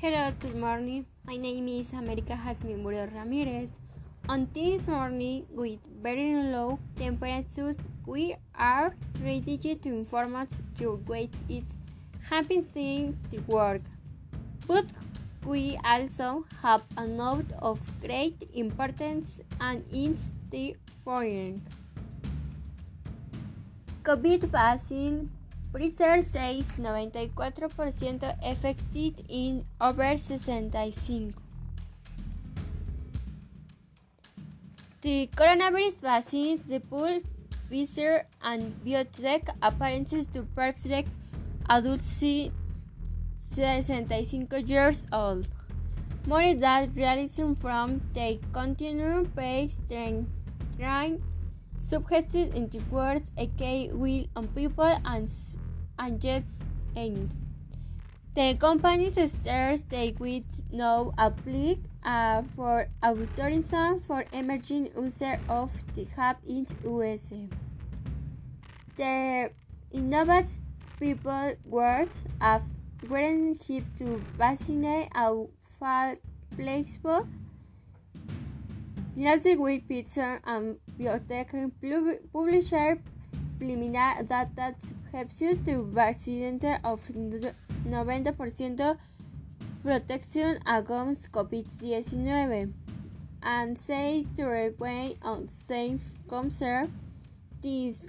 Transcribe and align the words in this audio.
Hello, 0.00 0.30
good 0.38 0.54
morning. 0.54 1.06
My 1.26 1.36
name 1.36 1.66
is 1.66 1.92
America 1.92 2.38
Jasmine 2.44 2.84
Muriel 2.84 3.08
Ramirez. 3.12 3.70
On 4.28 4.46
this 4.54 4.86
morning, 4.86 5.44
with 5.50 5.80
very 6.00 6.36
low 6.36 6.78
temperatures, 6.94 7.74
we 8.06 8.36
are 8.54 8.94
ready 9.24 9.58
to 9.58 9.88
inform 9.88 10.36
us 10.36 10.62
your 10.78 10.94
weight 11.08 11.34
is 11.48 11.78
happening 12.30 13.18
to 13.32 13.40
work. 13.48 13.82
But 14.68 14.86
we 15.44 15.76
also 15.84 16.44
have 16.62 16.86
a 16.96 17.04
note 17.04 17.50
of 17.58 17.82
great 18.00 18.48
importance 18.54 19.40
and 19.60 19.82
is 19.92 20.30
the 20.50 20.76
following. 21.04 21.60
COVID 24.04 24.42
vaccine 24.42 25.28
Pfizer 25.72 26.24
says 26.24 26.76
94% 26.78 28.34
effective 28.42 29.14
in 29.28 29.64
over 29.80 30.16
65. 30.16 31.34
The 35.02 35.28
coronavirus 35.36 36.00
vaccine, 36.00 36.64
the 36.66 36.80
pool, 36.80 37.20
Pfizer, 37.70 38.24
and 38.42 38.74
BioNTech 38.84 39.48
appearances 39.62 40.26
to 40.32 40.42
perfect 40.56 41.10
adults 41.68 42.06
65 42.06 44.68
years 44.68 45.06
old. 45.12 45.46
More 46.26 46.54
that 46.54 46.88
realism 46.94 47.52
from 47.54 48.00
the 48.14 48.38
continuum 48.52 49.26
pace 49.36 49.80
train 50.78 51.22
subjected 51.78 52.54
into 52.54 52.78
words 52.90 53.30
a 53.38 53.46
will 53.92 54.26
on 54.36 54.48
people 54.48 54.98
and, 55.04 55.30
and 55.98 56.20
jets 56.20 56.60
end. 56.96 57.34
The 58.34 58.54
company's 58.54 59.18
stairs 59.32 59.82
they 59.82 60.14
will 60.18 60.42
now 60.70 61.12
apply 61.18 61.78
uh, 62.04 62.42
for 62.54 62.88
authorization 63.04 64.00
for 64.00 64.24
emerging 64.32 64.90
user 64.96 65.40
of 65.48 65.72
the 65.94 66.04
hub 66.16 66.36
in 66.46 66.66
USA. 66.84 67.48
The 68.96 69.50
innovative 69.92 70.60
people 71.00 71.54
words 71.64 72.24
of 72.40 72.62
weren't 73.08 73.62
hip 73.62 73.84
to 73.98 74.22
vaccinate 74.36 75.08
a 75.14 75.46
placebo 76.56 77.26
Last 79.16 79.46
week, 79.58 79.88
Pfizer 79.88 80.38
and 80.44 80.78
BioNTech 80.96 81.72
published 82.32 82.72
preliminary 83.58 84.24
data 84.24 84.74
subjected 84.78 85.64
to 85.64 85.84
vaccine 85.92 86.60
of 86.84 87.00
90% 87.02 88.98
protection 89.82 90.58
against 90.66 91.32
COVID-19 91.32 92.72
and 93.42 93.78
say 93.78 94.26
to 94.36 94.44
remain 94.44 95.16
on 95.22 95.48
safe 95.48 96.00
concern. 96.28 96.92
This 97.62 98.06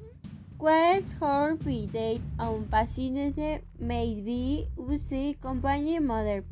quest 0.58 1.16
for 1.17 1.56
date 1.56 2.22
on 2.38 2.66
vaccine 2.66 3.34
may 3.80 4.13
be 4.16 4.67
used 4.78 5.41
company 5.41 6.00
model. 6.00 6.44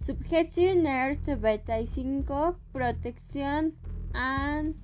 Subjection 0.00 0.84
to 1.24 1.36
beta 1.36 1.86
5 1.86 2.56
protección 2.74 3.72
and 4.14 4.74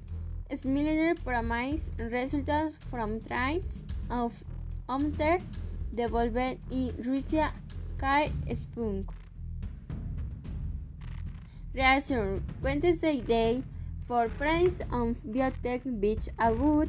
similar 0.56 1.14
promise 1.14 1.90
results 1.98 2.76
from 2.90 3.20
trials 3.20 3.82
of 4.10 4.44
Omter 4.88 5.38
developed 5.94 6.58
in 6.70 6.94
Russia 7.06 7.52
Kai 7.98 8.30
Spunk. 8.54 9.10
Reason 11.74 12.42
Wednesday 12.62 13.20
day 13.20 13.62
for 14.06 14.28
price 14.30 14.80
of 14.90 15.16
biotech 15.22 16.00
beach 16.00 16.28
about 16.38 16.88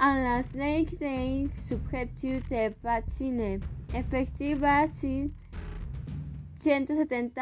and 0.00 0.24
last 0.24 0.54
next 0.54 0.96
day 0.96 1.48
subject 1.56 2.20
to 2.20 2.40
the 2.48 2.74
vaccine 2.82 3.62
effective 3.92 4.58
vaccine 4.58 5.34
170 6.62 7.34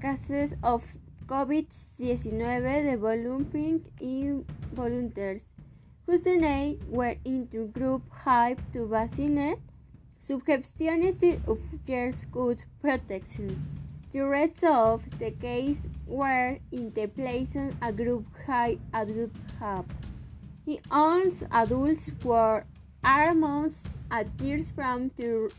cases 0.00 0.54
of 0.62 0.84
COVID-19 1.28 2.90
developing 2.90 3.84
in 4.00 4.46
volunteers 4.72 5.44
whose 6.06 6.24
names 6.24 6.82
were 6.88 7.16
into 7.22 7.66
group 7.66 8.02
hype 8.10 8.60
to 8.72 8.86
vaccinate, 8.86 9.58
suggestions 10.18 11.38
of 11.46 11.60
years 11.86 12.24
good 12.32 12.64
protection. 12.80 13.48
The 14.10 14.22
rest 14.22 14.64
of 14.64 15.04
the 15.18 15.30
case 15.32 15.82
were 16.06 16.56
in 16.72 16.94
the 16.94 17.08
place 17.08 17.54
of 17.54 17.74
a 17.82 17.92
group 17.92 18.24
high 18.46 18.78
adult 18.94 19.32
hub. 19.58 19.84
He 20.64 20.80
owns 20.90 21.44
adults 21.52 22.10
were 22.24 22.64
almost 23.04 23.88
adheres 24.10 24.70
from 24.70 25.10
the 25.18 25.52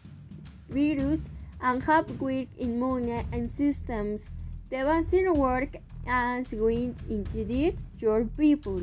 virus 0.68 1.30
and 1.62 1.84
have 1.84 2.20
weak 2.20 2.50
immune 2.58 3.24
and 3.32 3.52
systems 3.52 4.32
the 4.70 4.84
vaccine 4.86 5.34
work 5.34 5.76
as 6.08 6.54
going 6.54 6.96
into 7.10 7.74
your 7.98 8.26
people. 8.38 8.82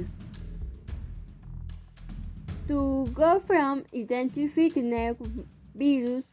To 2.69 3.06
go 3.14 3.38
from 3.41 3.84
identifying 3.94 5.44
virus 5.74 6.24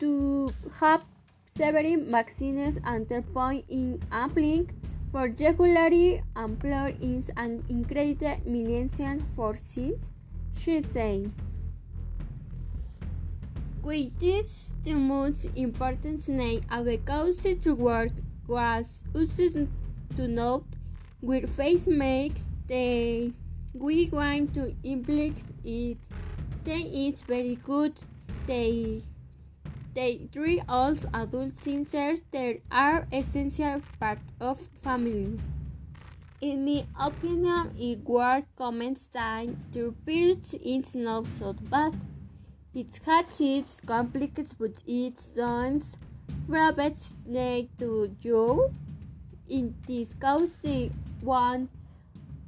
to 0.00 0.50
have 0.80 1.04
several 1.54 2.04
vaccines 2.06 2.78
under 2.84 3.22
point 3.22 3.64
in 3.68 4.02
applying 4.10 4.70
for 5.12 5.28
regularly 5.28 6.22
employees 6.36 7.30
and 7.36 7.62
incredible 7.68 8.40
millions 8.46 9.00
for 9.36 9.58
since 9.62 10.10
she 10.58 10.82
said. 10.92 11.30
With 13.82 14.18
this 14.18 14.72
the 14.82 14.94
most 14.94 15.46
important 15.54 16.28
name 16.28 16.62
of 16.70 16.84
the 16.86 16.98
cause 16.98 17.46
to 17.60 17.74
work 17.74 18.12
was 18.50 19.00
used 19.14 19.68
to 20.16 20.26
note 20.26 20.66
with 21.22 21.48
face 21.56 21.86
makes 21.86 22.46
the 22.66 23.32
we 23.72 24.08
want 24.10 24.52
to 24.54 24.74
implement 24.82 25.38
it. 25.64 25.96
Then 26.64 26.82
it's 26.86 27.22
very 27.22 27.54
good. 27.64 27.94
They 28.46 29.02
they 29.94 30.28
treat 30.32 30.62
all 30.68 30.94
adult 31.14 31.54
sensors 31.54 32.20
that 32.32 32.58
are 32.70 33.06
essential 33.12 33.82
part 34.00 34.18
of 34.40 34.58
family. 34.82 35.38
In 36.40 36.64
my 36.64 36.86
opinion 36.98 37.74
it 37.78 38.00
was 38.04 38.42
comments 38.56 39.06
time 39.06 39.62
to 39.72 39.94
period 40.04 40.42
it's 40.52 40.94
not 40.96 41.26
so 41.38 41.52
bad. 41.52 41.94
It 42.74 42.98
has 43.06 43.40
its 43.40 43.80
complicated 43.86 44.50
but 44.58 44.82
it's 44.86 45.30
done 45.30 45.82
rabbits 46.48 47.14
need 47.26 47.68
to 47.78 48.14
Joe. 48.20 48.70
in 49.50 49.74
the 49.86 50.04
one 51.20 51.68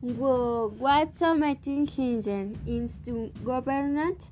what 0.00 1.14
some 1.14 1.42
attention 1.42 2.56
is 2.66 2.96
to 3.04 3.30
governance 3.44 4.26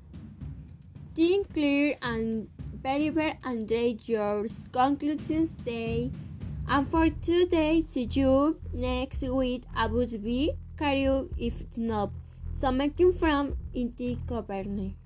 think 1.15 1.53
clear 1.53 1.95
and 2.01 2.47
very 2.81 3.09
very 3.09 3.37
and 3.43 3.69
your 4.05 4.45
conclusions 4.71 5.51
day 5.65 6.09
and 6.69 6.89
for 6.89 7.09
today 7.21 7.83
see 7.87 8.07
you 8.11 8.57
next 8.73 9.21
week 9.23 9.63
I 9.75 9.85
about 9.85 10.23
be 10.23 10.53
carry 10.77 11.07
if 11.37 11.63
not 11.77 12.11
so 12.57 12.71
making 12.71 13.13
from 13.13 13.57
inti 13.75 14.17
governance 14.25 15.00